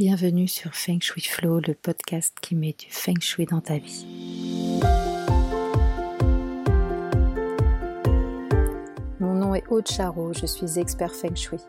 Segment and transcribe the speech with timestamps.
[0.00, 4.06] Bienvenue sur Feng Shui Flow, le podcast qui met du Feng Shui dans ta vie.
[9.20, 11.60] Mon nom est Aude je suis expert Feng Shui.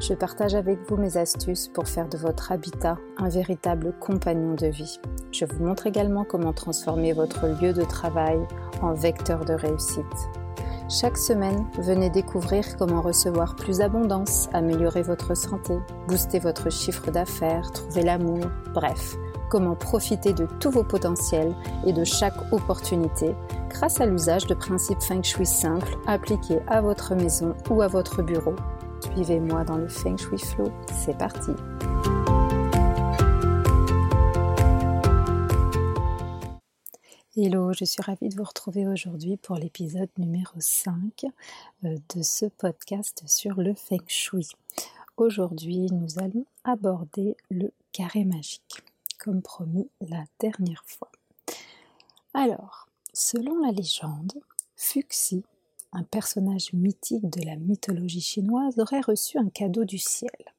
[0.00, 4.68] Je partage avec vous mes astuces pour faire de votre habitat un véritable compagnon de
[4.68, 4.98] vie.
[5.30, 8.38] Je vous montre également comment transformer votre lieu de travail
[8.80, 10.45] en vecteur de réussite.
[10.88, 15.76] Chaque semaine, venez découvrir comment recevoir plus d'abondance, améliorer votre santé,
[16.06, 19.16] booster votre chiffre d'affaires, trouver l'amour, bref,
[19.50, 23.34] comment profiter de tous vos potentiels et de chaque opportunité
[23.68, 28.22] grâce à l'usage de principes feng shui simples appliqués à votre maison ou à votre
[28.22, 28.54] bureau.
[29.12, 30.70] Suivez-moi dans le feng shui flow,
[31.04, 31.50] c'est parti.
[37.38, 41.26] Hello, je suis ravie de vous retrouver aujourd'hui pour l'épisode numéro 5
[41.84, 44.48] euh, de ce podcast sur le Feng Shui.
[45.18, 48.80] Aujourd'hui, nous allons aborder le carré magique,
[49.18, 51.12] comme promis la dernière fois.
[52.32, 54.32] Alors, selon la légende,
[54.74, 55.44] Fuxi,
[55.92, 60.54] un personnage mythique de la mythologie chinoise, aurait reçu un cadeau du ciel.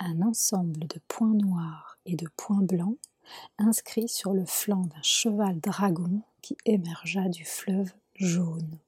[0.00, 2.98] Un ensemble de points noirs et de points blancs
[3.58, 8.78] inscrit sur le flanc d'un cheval dragon qui émergea du fleuve jaune.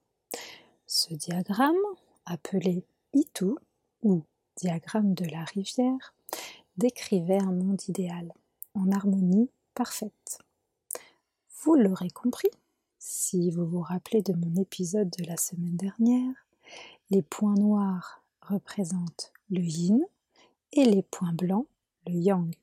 [0.86, 1.74] Ce diagramme,
[2.26, 3.56] appelé Itu
[4.02, 4.22] ou
[4.56, 6.14] diagramme de la rivière,
[6.76, 8.32] décrivait un monde idéal,
[8.74, 10.38] en harmonie parfaite.
[11.62, 12.50] Vous l'aurez compris,
[12.98, 16.46] si vous vous rappelez de mon épisode de la semaine dernière,
[17.10, 20.04] les points noirs représentent le yin
[20.72, 21.66] et les points blancs
[22.06, 22.54] le yang.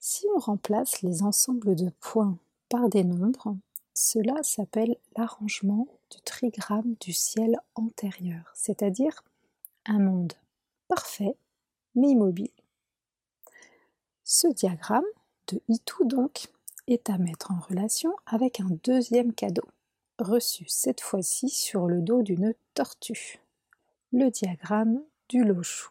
[0.00, 3.56] Si on remplace les ensembles de points par des nombres,
[3.94, 9.24] cela s'appelle l'arrangement du trigramme du ciel antérieur, c'est-à-dire
[9.86, 10.34] un monde
[10.86, 11.36] parfait
[11.94, 12.50] mais immobile.
[14.22, 15.04] Ce diagramme
[15.48, 16.46] de Itu donc
[16.86, 19.66] est à mettre en relation avec un deuxième cadeau,
[20.18, 23.40] reçu cette fois-ci sur le dos d'une tortue,
[24.12, 25.90] le diagramme du Lochou.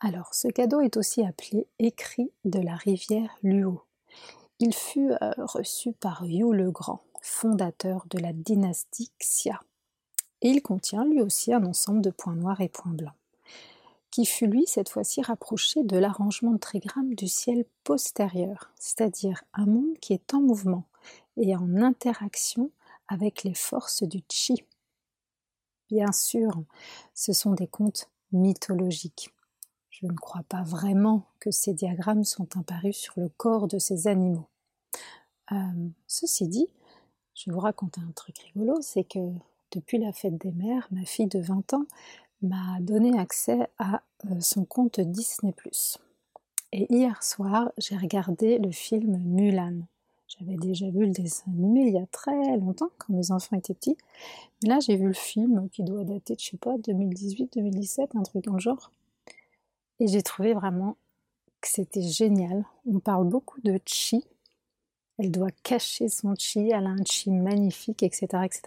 [0.00, 3.82] Alors, ce cadeau est aussi appelé écrit de la rivière Luo.
[4.60, 9.60] Il fut euh, reçu par Yu le Grand, fondateur de la dynastie Xia.
[10.40, 13.16] Et il contient lui aussi un ensemble de points noirs et points blancs,
[14.12, 19.66] qui fut lui cette fois-ci rapproché de l'arrangement de trigramme du ciel postérieur, c'est-à-dire un
[19.66, 20.84] monde qui est en mouvement
[21.36, 22.70] et en interaction
[23.08, 24.62] avec les forces du Qi.
[25.88, 26.62] Bien sûr,
[27.14, 29.32] ce sont des contes mythologiques
[30.00, 34.06] je ne crois pas vraiment que ces diagrammes sont apparus sur le corps de ces
[34.06, 34.46] animaux.
[35.50, 35.56] Euh,
[36.06, 36.68] ceci dit,
[37.34, 39.18] je vais vous raconter un truc rigolo, c'est que
[39.72, 41.84] depuis la fête des mères, ma fille de 20 ans
[42.42, 45.52] m'a donné accès à euh, son compte Disney⁇
[46.72, 49.80] Et hier soir, j'ai regardé le film Mulan.
[50.28, 53.74] J'avais déjà vu le dessin animé il y a très longtemps, quand mes enfants étaient
[53.74, 53.96] petits.
[54.62, 58.22] Mais là, j'ai vu le film qui doit dater de, je sais pas, 2018-2017, un
[58.22, 58.92] truc dans le genre.
[60.00, 60.96] Et j'ai trouvé vraiment
[61.60, 62.64] que c'était génial.
[62.86, 64.24] On parle beaucoup de chi.
[65.18, 68.26] Elle doit cacher son chi, elle a un chi magnifique, etc.
[68.44, 68.62] etc.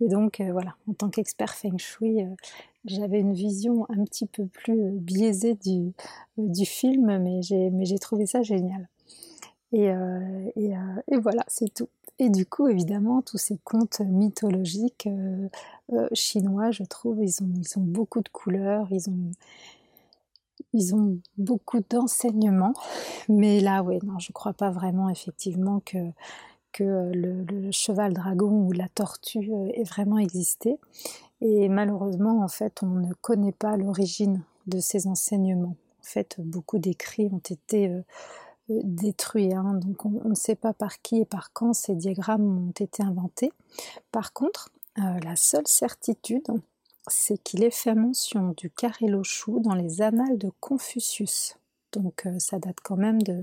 [0.00, 2.34] Et donc euh, voilà, en tant qu'expert feng shui, euh,
[2.86, 5.92] j'avais une vision un petit peu plus euh, biaisée du,
[6.38, 8.88] du film, mais j'ai trouvé ça génial.
[9.72, 9.88] Et,
[10.56, 10.72] et,
[11.08, 11.88] et voilà, c'est tout.
[12.18, 15.08] Et du coup, évidemment, tous ces contes mythologiques
[16.12, 19.32] chinois, je trouve, ils ont, ils ont beaucoup de couleurs, ils ont,
[20.72, 22.74] ils ont beaucoup d'enseignements,
[23.28, 25.98] mais là, oui, non, je ne crois pas vraiment effectivement que,
[26.76, 30.78] que le, cheval dragon ou la tortue euh, ait vraiment existé.
[31.40, 35.76] Et malheureusement, en fait, on ne connaît pas l'origine de ces enseignements.
[36.00, 38.02] En fait, beaucoup d'écrits ont été euh,
[38.70, 42.68] euh, détruits, hein, donc on, ne sait pas par qui et par quand ces diagrammes
[42.68, 43.52] ont été inventés.
[44.12, 46.46] Par contre, la seule certitude,
[47.08, 51.56] c'est qu'il est fait mention du carré Lochou dans les annales de Confucius.
[51.92, 53.42] Donc euh, ça date quand même de,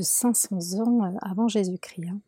[0.00, 2.08] 500 ans euh, avant Jésus-Christ.
[2.08, 2.20] Hein.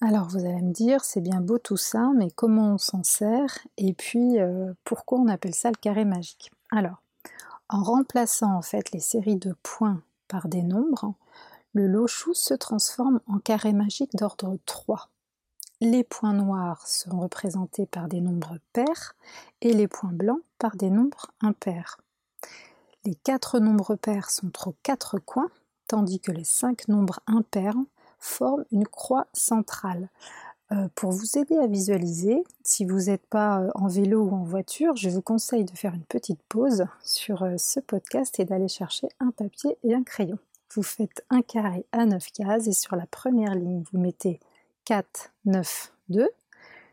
[0.00, 3.58] Alors vous allez me dire, c'est bien beau tout ça, mais comment on s'en sert?
[3.76, 6.50] Et puis euh, pourquoi on appelle ça le carré magique?
[6.70, 7.02] Alors,
[7.68, 11.14] en remplaçant en fait les séries de points par des nombres,
[11.72, 15.10] le Lochou se transforme en carré magique d'ordre 3.
[15.84, 19.14] Les points noirs sont représentés par des nombres pairs
[19.60, 22.00] et les points blancs par des nombres impairs.
[23.04, 25.50] Les quatre nombres pairs sont aux quatre coins,
[25.86, 27.76] tandis que les cinq nombres impairs
[28.18, 30.08] forment une croix centrale.
[30.72, 34.42] Euh, pour vous aider à visualiser, si vous n'êtes pas euh, en vélo ou en
[34.42, 38.68] voiture, je vous conseille de faire une petite pause sur euh, ce podcast et d'aller
[38.68, 40.38] chercher un papier et un crayon.
[40.74, 44.40] Vous faites un carré à 9 cases et sur la première ligne, vous mettez
[44.84, 46.28] 4, 9, 2.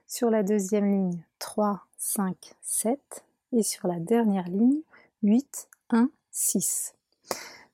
[0.08, 3.24] Sur la deuxième ligne, 3, 5, 7.
[3.54, 4.82] Et sur la dernière ligne,
[5.24, 6.94] 8, 1, 6.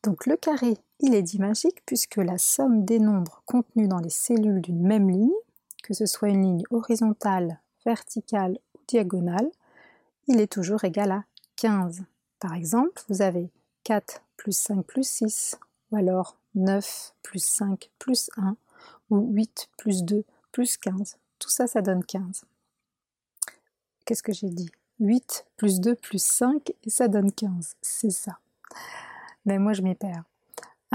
[0.03, 4.09] Donc le carré, il est dit magique puisque la somme des nombres contenus dans les
[4.09, 5.31] cellules d'une même ligne
[5.87, 9.49] que ce soit une ligne horizontale, verticale ou diagonale,
[10.27, 11.23] il est toujours égal à
[11.55, 12.03] 15.
[12.39, 13.49] Par exemple, vous avez
[13.85, 15.57] 4 plus 5 plus 6,
[15.91, 18.57] ou alors 9 plus 5 plus 1,
[19.09, 21.17] ou 8 plus 2 plus 15.
[21.39, 22.43] Tout ça, ça donne 15.
[24.05, 24.69] Qu'est-ce que j'ai dit?
[24.99, 27.75] 8 plus 2 plus 5 et ça donne 15.
[27.81, 28.39] C'est ça.
[29.45, 30.23] Mais moi, je m'y perds.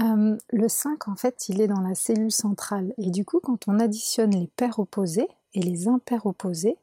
[0.01, 2.93] Euh, le 5, en fait, il est dans la cellule centrale.
[2.97, 6.77] Et du coup, quand on additionne les paires opposées et les impaires opposés,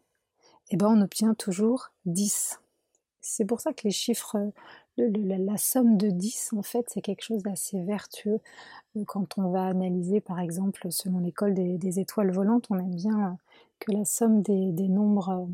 [0.70, 2.60] eh ben, on obtient toujours 10.
[3.20, 4.52] C'est pour ça que les chiffres,
[5.08, 8.41] la, somme de 10, en fait, c'est quelque chose d'assez vertueux.
[8.97, 13.26] Euh, quand on va analyser, par exemple, selon l'école des, étoiles volantes, on aime bien
[13.26, 13.35] euh,
[13.79, 15.49] que la somme des, nombres,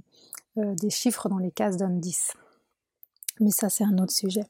[0.57, 2.33] des chiffres dans les cases donne 10.
[3.41, 4.47] Mais ça, c'est un autre sujet.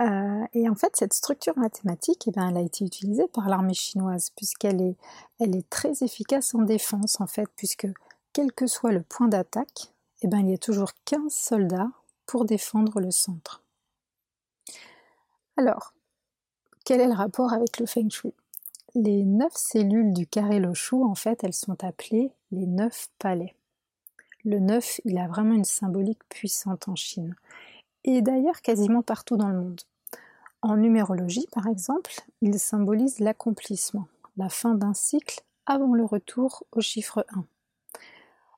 [0.00, 3.74] Euh, et en fait, cette structure mathématique, eh ben, elle a été utilisée par l'armée
[3.74, 4.96] chinoise, puisqu'elle est,
[5.40, 7.86] est très efficace en défense, en fait, puisque
[8.32, 9.92] quel que soit le point d'attaque,
[10.22, 11.90] eh ben, il y a toujours 15 soldats
[12.26, 13.61] pour défendre le centre.
[15.62, 15.94] Alors,
[16.84, 18.34] quel est le rapport avec le Feng Shui?
[18.96, 23.54] Les neuf cellules du carré Loshu, en fait, elles sont appelées les neuf palais.
[24.44, 27.36] Le neuf, il a vraiment une symbolique puissante en Chine
[28.02, 29.80] et d'ailleurs quasiment partout dans le monde.
[30.62, 32.10] En numérologie, par exemple,
[32.40, 37.44] il symbolise l'accomplissement, la fin d'un cycle avant le retour au chiffre 1.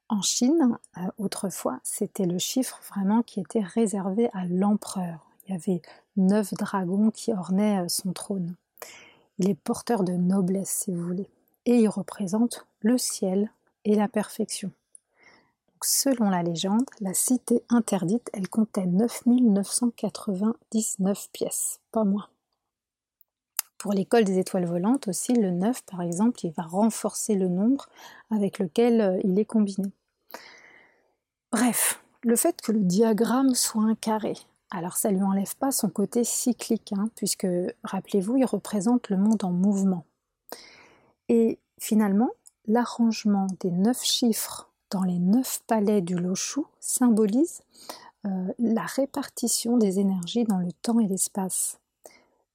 [0.09, 5.34] En Chine, euh, autrefois, c'était le chiffre vraiment qui était réservé à l'empereur.
[5.47, 5.83] Il y avait
[6.17, 8.55] neuf dragons qui ornaient euh, son trône.
[9.39, 11.29] Il est porteur de noblesse, si vous voulez,
[11.67, 13.51] et il représente le ciel
[13.85, 14.73] et la perfection.
[15.83, 22.29] Selon la légende, la cité interdite, elle comptait 9999 pièces, pas moins.
[23.77, 27.91] Pour l'école des étoiles volantes aussi, le 9 par exemple, il va renforcer le nombre
[28.31, 29.93] avec lequel euh, il est combiné.
[31.53, 34.33] Bref, le fait que le diagramme soit un carré,
[34.71, 37.47] alors ça ne lui enlève pas son côté cyclique, hein, puisque
[37.85, 40.05] rappelez-vous, il représente le monde en mouvement.
[41.29, 42.31] Et finalement,
[42.67, 47.63] l'arrangement des neuf chiffres dans les neuf palais du Loshu symbolise
[48.27, 51.79] euh, la répartition des énergies dans le temps et l'espace.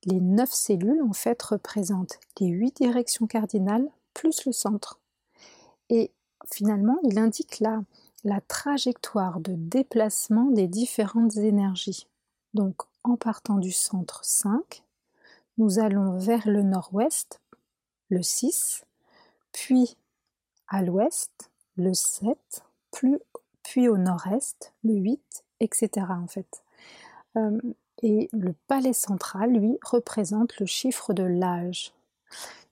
[0.05, 4.99] Les neuf cellules, en fait, représentent les huit directions cardinales plus le centre.
[5.89, 6.11] Et
[6.51, 7.83] finalement, il indique là
[8.23, 12.07] la trajectoire de déplacement des différentes énergies.
[12.53, 14.83] Donc, en partant du centre 5,
[15.57, 17.41] nous allons vers le nord-ouest,
[18.09, 18.85] le 6,
[19.51, 19.97] puis
[20.67, 22.37] à l'ouest, le 7,
[23.63, 26.07] puis au nord-est, le 8, etc.
[26.09, 26.63] en fait.
[27.37, 27.59] Euh,
[28.01, 31.93] et le palais central, lui, représente le chiffre de l'âge.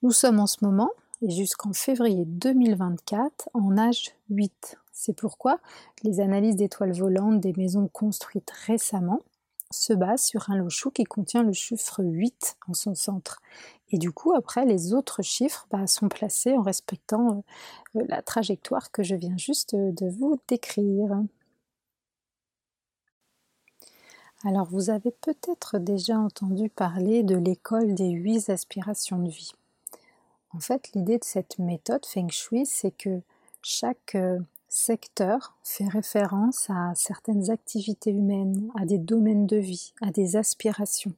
[0.01, 0.91] Nous sommes en ce moment,
[1.21, 4.77] et jusqu'en février 2024, en âge 8.
[4.99, 5.59] C'est pourquoi
[6.01, 9.21] les analyses d'étoiles volantes des maisons construites récemment
[9.69, 13.39] se basent sur un lochou qui contient le chiffre 8 en son centre.
[13.91, 17.43] Et du coup, après, les autres chiffres bah, sont placés en respectant
[17.95, 21.21] euh, la trajectoire que je viens juste de vous décrire.
[24.43, 29.51] Alors, vous avez peut-être déjà entendu parler de l'école des huit aspirations de vie.
[30.55, 33.21] En fait, l'idée de cette méthode Feng Shui, c'est que
[33.61, 40.11] chaque euh, secteur fait référence à certaines activités humaines, à des domaines de vie, à
[40.11, 41.13] des aspirations.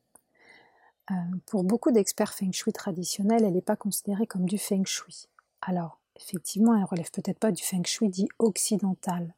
[1.11, 1.15] Euh,
[1.47, 5.27] pour beaucoup d'experts feng shui traditionnels, elle n'est pas considérée comme du feng shui.
[5.61, 9.33] Alors, effectivement, elle relève peut-être pas du feng shui dit occidental.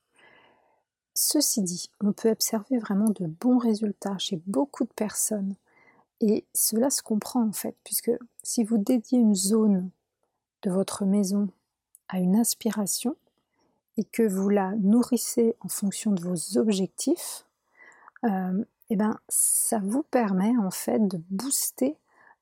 [1.14, 5.56] Ceci dit, on peut observer vraiment de bons résultats chez beaucoup de personnes.
[6.20, 8.12] Et cela se comprend en fait, puisque
[8.44, 9.90] si vous dédiez une zone
[10.62, 11.50] de votre maison
[12.10, 13.16] à une aspiration
[14.02, 17.46] et que vous la nourrissez en fonction de vos objectifs,
[18.24, 21.98] euh, eh ben, ça vous permet en fait de booster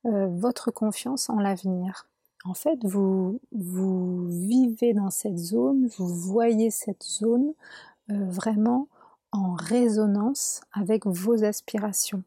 [0.05, 2.07] euh, votre confiance en l'avenir.
[2.45, 7.51] En fait, vous, vous vivez dans cette zone, vous voyez cette zone
[8.09, 8.87] euh, vraiment
[9.33, 12.23] en résonance avec vos aspirations.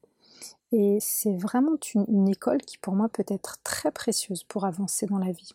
[0.73, 5.19] Et c'est vraiment une, école qui pour moi peut être très précieuse pour avancer dans
[5.19, 5.55] la vie.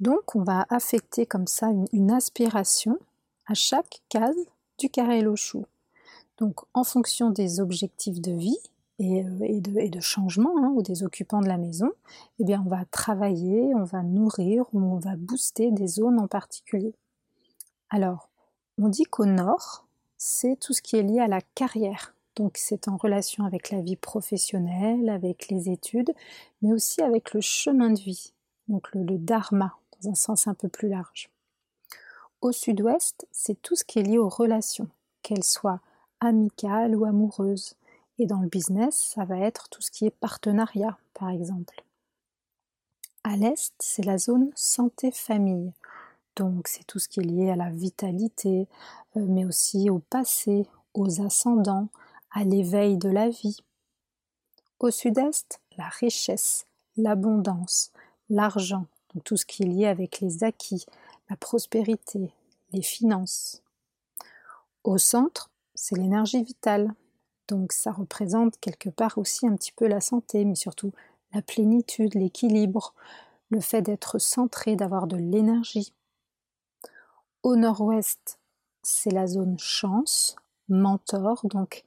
[0.00, 2.98] Donc on va affecter comme ça une, aspiration
[3.46, 4.36] à chaque case
[4.78, 5.64] du carré Lochou.
[6.38, 8.58] Donc en fonction des objectifs de vie
[8.98, 11.90] et, euh, de, changement hein, ou des occupants de la maison,
[12.38, 16.28] eh bien on va travailler, on va nourrir ou on va booster des zones en
[16.28, 16.94] particulier.
[17.88, 18.28] Alors,
[18.78, 19.86] on dit qu'au nord,
[20.18, 22.14] c'est tout ce qui est lié à la carrière.
[22.36, 26.12] Donc c'est en relation avec la vie professionnelle, avec les études,
[26.60, 28.34] mais aussi avec le chemin de vie,
[28.68, 31.30] donc le, dharma dans un sens un peu plus large.
[32.40, 34.88] Au sud-ouest, c'est tout ce qui est lié aux relations,
[35.22, 35.80] qu'elles soient
[36.20, 37.74] amicales ou amoureuses.
[38.18, 41.82] Et dans le business, ça va être tout ce qui est partenariat, par exemple.
[43.24, 45.72] À l'est, c'est la zone santé-famille.
[46.36, 48.68] Donc c'est tout ce qui est lié à la vitalité,
[49.16, 51.88] euh, mais aussi au passé, aux ascendants,
[52.30, 53.58] à l'éveil de la vie.
[54.78, 57.90] Au sud-est, la richesse, l'abondance,
[58.28, 58.86] l'argent,
[59.20, 60.86] tout ce qui est lié avec les acquis,
[61.30, 62.32] la prospérité,
[62.72, 63.62] les finances.
[64.84, 66.94] Au centre, c'est l'énergie vitale,
[67.48, 70.92] donc ça représente quelque part aussi un petit peu la santé, mais surtout
[71.32, 72.94] la plénitude, l'équilibre,
[73.50, 75.92] le fait d'être centré, d'avoir de l'énergie.
[77.42, 78.38] Au nord-ouest,
[78.82, 80.36] c'est la zone chance,
[80.68, 81.84] mentor, donc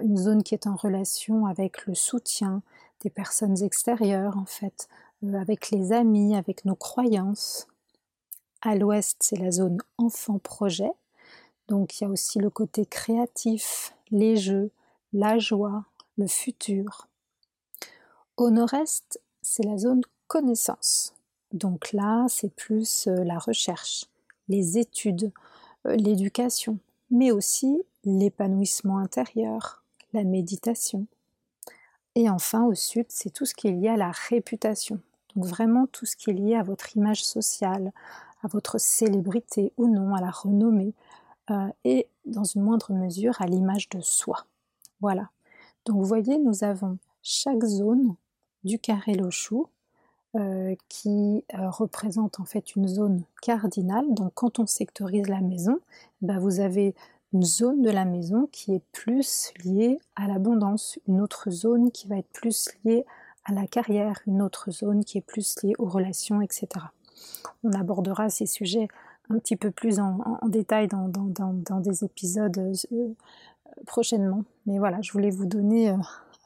[0.00, 2.62] une zone qui est en relation avec le soutien
[3.00, 7.66] des personnes extérieures en fait, euh, avec les amis, avec nos croyances.
[8.60, 10.90] À l'ouest, c'est la zone enfant-projet,
[11.68, 14.70] donc il y a aussi le côté créatif, les jeux,
[15.12, 15.84] la joie,
[16.16, 17.08] le futur.
[18.36, 21.14] Au nord-est, c'est la zone connaissance.
[21.52, 24.06] Donc là, c'est plus euh, la recherche,
[24.48, 25.32] les études,
[25.86, 26.78] euh, l'éducation,
[27.10, 29.82] mais aussi l'épanouissement intérieur,
[30.12, 31.06] la méditation.
[32.14, 35.00] Et enfin, au sud, c'est tout ce qui est lié à la réputation.
[35.34, 37.92] Donc vraiment tout ce qui est lié à votre image sociale,
[38.42, 40.94] à votre célébrité ou non, à la renommée,
[41.50, 44.46] euh, et dans une moindre mesure à l'image de soi.
[45.00, 45.30] Voilà.
[45.84, 48.14] Donc vous voyez, nous avons chaque zone
[48.64, 49.68] du carré Lochou
[50.36, 54.12] euh, qui euh, représente en fait une zone cardinale.
[54.12, 55.78] Donc quand on sectorise la maison,
[56.20, 56.94] ben, vous avez
[57.32, 62.08] une zone de la maison qui est plus liée à l'abondance, une autre zone qui
[62.08, 63.08] va être plus liée à
[63.52, 66.68] la carrière, une autre zone qui est plus liée aux relations, etc.
[67.64, 68.88] On abordera ces sujets
[69.30, 72.58] un petit peu plus en, détail dans, des épisodes
[72.92, 73.14] euh,
[73.86, 74.44] prochainement.
[74.66, 75.96] Mais voilà, je voulais vous donner euh,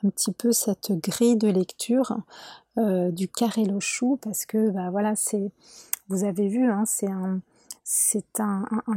[0.05, 2.17] un petit peu cette grille de lecture
[2.79, 5.15] euh, du carré Lochou parce que bah, voilà,
[6.09, 7.41] vous avez vu, hein, c'est un,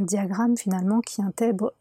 [0.00, 1.72] diagramme finalement qui intègre,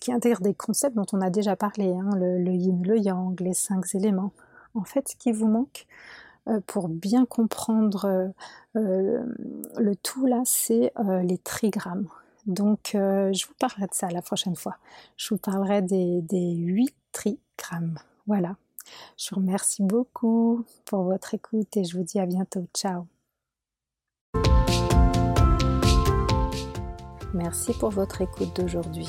[0.00, 3.54] qui intègre des concepts dont on a déjà parlé, hein, le, yin, le yang, les
[3.54, 4.32] cinq éléments.
[4.74, 5.86] En fait, ce qui vous manque
[6.48, 8.28] euh, pour bien comprendre euh,
[8.76, 9.24] euh,
[9.76, 12.08] le tout là, c'est les trigrammes.
[12.46, 14.76] Donc, je vous parlerai de ça la prochaine fois.
[15.16, 17.98] Je vous parlerai des, des 8 trigrammes.
[18.26, 18.56] Voilà.
[19.18, 22.66] Je vous remercie beaucoup pour votre écoute et je vous dis à bientôt.
[22.74, 23.06] Ciao
[27.34, 29.08] Merci pour votre écoute d'aujourd'hui.